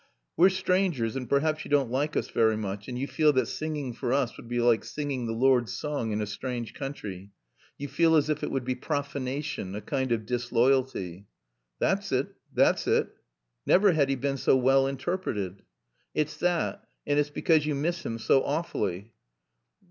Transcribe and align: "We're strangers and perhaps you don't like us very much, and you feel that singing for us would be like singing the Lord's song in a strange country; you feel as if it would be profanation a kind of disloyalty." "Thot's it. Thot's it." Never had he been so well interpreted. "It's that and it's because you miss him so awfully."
"We're 0.35 0.49
strangers 0.49 1.15
and 1.15 1.29
perhaps 1.29 1.63
you 1.63 1.69
don't 1.69 1.91
like 1.91 2.17
us 2.17 2.29
very 2.31 2.57
much, 2.57 2.87
and 2.87 2.97
you 2.97 3.05
feel 3.07 3.31
that 3.33 3.45
singing 3.45 3.93
for 3.93 4.13
us 4.13 4.35
would 4.35 4.47
be 4.47 4.59
like 4.59 4.83
singing 4.83 5.27
the 5.27 5.31
Lord's 5.33 5.73
song 5.73 6.11
in 6.11 6.21
a 6.21 6.25
strange 6.25 6.73
country; 6.73 7.29
you 7.77 7.87
feel 7.87 8.15
as 8.15 8.27
if 8.27 8.41
it 8.41 8.49
would 8.49 8.63
be 8.65 8.73
profanation 8.73 9.75
a 9.75 9.79
kind 9.81 10.11
of 10.11 10.25
disloyalty." 10.25 11.27
"Thot's 11.79 12.11
it. 12.11 12.33
Thot's 12.55 12.87
it." 12.87 13.09
Never 13.67 13.91
had 13.91 14.09
he 14.09 14.15
been 14.15 14.37
so 14.37 14.57
well 14.57 14.87
interpreted. 14.87 15.61
"It's 16.15 16.35
that 16.37 16.83
and 17.05 17.19
it's 17.19 17.29
because 17.29 17.67
you 17.67 17.75
miss 17.75 18.03
him 18.03 18.17
so 18.17 18.43
awfully." 18.43 19.13